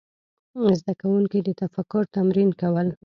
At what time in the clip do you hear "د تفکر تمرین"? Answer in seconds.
1.43-2.49